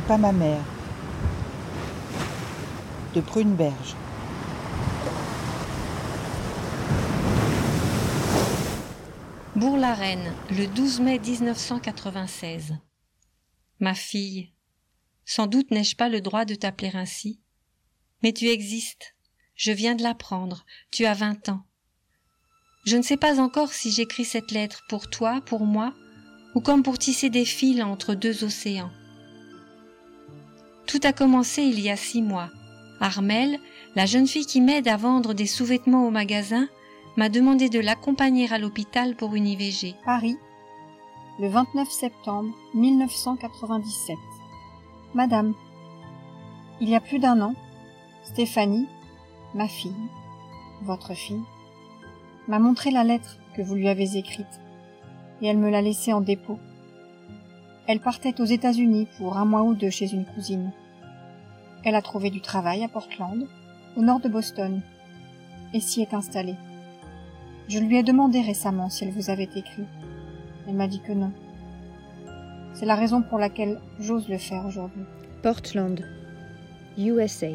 Pas 0.00 0.18
ma 0.18 0.32
mère. 0.32 0.64
De 3.14 3.20
Pruneberge. 3.20 3.94
Bourg-la-Reine, 9.54 10.32
le 10.50 10.66
12 10.66 11.00
mai 11.00 11.20
1996. 11.20 12.76
Ma 13.78 13.94
fille, 13.94 14.52
sans 15.24 15.46
doute 15.46 15.70
n'ai-je 15.70 15.94
pas 15.94 16.08
le 16.08 16.20
droit 16.20 16.44
de 16.44 16.56
t'appeler 16.56 16.90
ainsi, 16.94 17.40
mais 18.24 18.32
tu 18.32 18.48
existes. 18.48 19.14
Je 19.54 19.70
viens 19.70 19.94
de 19.94 20.02
l'apprendre. 20.02 20.66
Tu 20.90 21.06
as 21.06 21.14
vingt 21.14 21.48
ans. 21.48 21.62
Je 22.84 22.96
ne 22.96 23.02
sais 23.02 23.16
pas 23.16 23.40
encore 23.40 23.72
si 23.72 23.92
j'écris 23.92 24.24
cette 24.24 24.50
lettre 24.50 24.82
pour 24.88 25.08
toi, 25.08 25.40
pour 25.46 25.64
moi, 25.64 25.94
ou 26.56 26.60
comme 26.60 26.82
pour 26.82 26.98
tisser 26.98 27.30
des 27.30 27.44
fils 27.44 27.80
entre 27.80 28.14
deux 28.14 28.42
océans. 28.42 28.90
Tout 30.94 31.08
a 31.08 31.12
commencé 31.12 31.62
il 31.62 31.80
y 31.80 31.90
a 31.90 31.96
six 31.96 32.22
mois. 32.22 32.50
Armelle, 33.00 33.58
la 33.96 34.06
jeune 34.06 34.28
fille 34.28 34.46
qui 34.46 34.60
m'aide 34.60 34.86
à 34.86 34.96
vendre 34.96 35.34
des 35.34 35.44
sous-vêtements 35.44 36.06
au 36.06 36.12
magasin, 36.12 36.68
m'a 37.16 37.28
demandé 37.28 37.68
de 37.68 37.80
l'accompagner 37.80 38.46
à 38.52 38.58
l'hôpital 38.58 39.16
pour 39.16 39.34
une 39.34 39.48
IVG. 39.48 39.96
Paris, 40.04 40.36
le 41.40 41.48
29 41.48 41.90
septembre 41.90 42.54
1997. 42.74 44.16
Madame, 45.14 45.54
il 46.80 46.88
y 46.88 46.94
a 46.94 47.00
plus 47.00 47.18
d'un 47.18 47.40
an, 47.40 47.56
Stéphanie, 48.22 48.86
ma 49.52 49.66
fille, 49.66 49.96
votre 50.84 51.14
fille, 51.14 51.42
m'a 52.46 52.60
montré 52.60 52.92
la 52.92 53.02
lettre 53.02 53.40
que 53.56 53.62
vous 53.62 53.74
lui 53.74 53.88
avez 53.88 54.16
écrite, 54.16 54.60
et 55.42 55.48
elle 55.48 55.58
me 55.58 55.70
l'a 55.70 55.82
laissée 55.82 56.12
en 56.12 56.20
dépôt. 56.20 56.60
Elle 57.88 57.98
partait 57.98 58.40
aux 58.40 58.44
États-Unis 58.44 59.08
pour 59.18 59.38
un 59.38 59.44
mois 59.44 59.62
ou 59.62 59.74
deux 59.74 59.90
chez 59.90 60.12
une 60.12 60.24
cousine. 60.24 60.70
Elle 61.84 61.94
a 61.94 62.02
trouvé 62.02 62.30
du 62.30 62.40
travail 62.40 62.82
à 62.82 62.88
Portland, 62.88 63.46
au 63.96 64.02
nord 64.02 64.20
de 64.20 64.28
Boston, 64.28 64.80
et 65.74 65.80
s'y 65.80 66.00
est 66.00 66.14
installée. 66.14 66.56
Je 67.68 67.78
lui 67.78 67.98
ai 67.98 68.02
demandé 68.02 68.40
récemment 68.40 68.88
si 68.88 69.04
elle 69.04 69.12
vous 69.12 69.30
avait 69.30 69.50
écrit. 69.54 69.84
Elle 70.66 70.76
m'a 70.76 70.88
dit 70.88 71.00
que 71.00 71.12
non. 71.12 71.32
C'est 72.72 72.86
la 72.86 72.94
raison 72.94 73.22
pour 73.22 73.38
laquelle 73.38 73.80
j'ose 74.00 74.28
le 74.28 74.38
faire 74.38 74.64
aujourd'hui. 74.66 75.04
Portland, 75.42 76.02
USA, 76.96 77.50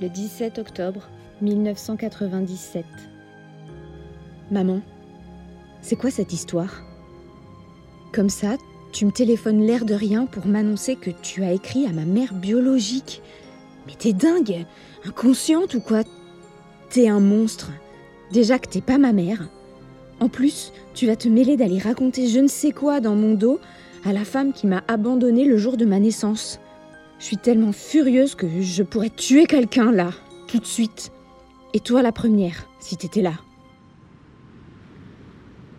le 0.00 0.08
17 0.08 0.58
octobre 0.58 1.08
1997. 1.40 2.84
Maman, 4.50 4.80
c'est 5.80 5.96
quoi 5.96 6.10
cette 6.10 6.32
histoire? 6.32 6.82
Comme 8.12 8.30
ça, 8.30 8.56
tu 8.92 9.06
me 9.06 9.12
téléphones 9.12 9.64
l'air 9.64 9.84
de 9.84 9.94
rien 9.94 10.26
pour 10.26 10.46
m'annoncer 10.46 10.96
que 10.96 11.10
tu 11.10 11.44
as 11.44 11.52
écrit 11.52 11.86
à 11.86 11.92
ma 11.92 12.04
mère 12.04 12.34
biologique. 12.34 13.22
Mais 13.86 13.94
t'es 13.98 14.12
dingue 14.12 14.66
Inconsciente 15.04 15.74
ou 15.74 15.80
quoi? 15.80 16.02
T'es 16.90 17.08
un 17.08 17.20
monstre 17.20 17.70
Déjà 18.32 18.58
que 18.58 18.68
t'es 18.68 18.80
pas 18.80 18.98
ma 18.98 19.12
mère. 19.12 19.48
En 20.20 20.28
plus, 20.28 20.72
tu 20.94 21.06
vas 21.06 21.16
te 21.16 21.28
mêler 21.28 21.56
d'aller 21.56 21.78
raconter 21.78 22.28
je 22.28 22.40
ne 22.40 22.48
sais 22.48 22.72
quoi 22.72 23.00
dans 23.00 23.14
mon 23.14 23.34
dos 23.34 23.58
à 24.04 24.12
la 24.12 24.24
femme 24.24 24.52
qui 24.52 24.66
m'a 24.66 24.82
abandonnée 24.88 25.44
le 25.44 25.56
jour 25.56 25.76
de 25.76 25.84
ma 25.84 25.98
naissance. 25.98 26.60
Je 27.18 27.24
suis 27.24 27.36
tellement 27.36 27.72
furieuse 27.72 28.34
que 28.34 28.46
je 28.60 28.82
pourrais 28.82 29.10
tuer 29.10 29.46
quelqu'un 29.46 29.92
là, 29.92 30.10
tout 30.48 30.58
de 30.58 30.66
suite. 30.66 31.12
Et 31.74 31.80
toi 31.80 32.02
la 32.02 32.12
première, 32.12 32.66
si 32.80 32.96
t'étais 32.96 33.22
là. 33.22 33.34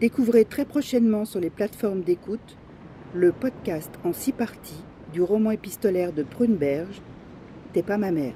Découvrez 0.00 0.44
très 0.44 0.64
prochainement 0.64 1.24
sur 1.24 1.40
les 1.40 1.50
plateformes 1.50 2.02
d'écoute 2.02 2.56
le 3.16 3.32
podcast 3.32 3.90
en 4.04 4.12
six 4.12 4.32
parties 4.32 4.84
du 5.10 5.22
roman 5.22 5.50
épistolaire 5.50 6.12
de 6.12 6.22
Pruneberge 6.22 7.00
T'es 7.72 7.82
pas 7.82 7.96
ma 7.96 8.10
mère. 8.10 8.34